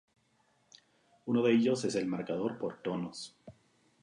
Uno 1.27 1.43
de 1.43 1.51
ellos 1.51 1.85
es 1.85 1.93
el 1.93 2.07
marcador 2.07 2.57
por 2.57 2.81
tonos. 2.81 3.37